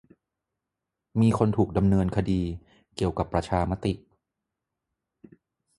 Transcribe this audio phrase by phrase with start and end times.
[1.21, 2.41] มีคนถูกดำเนินคดี
[2.95, 3.93] เกี่ยวกับประชามติ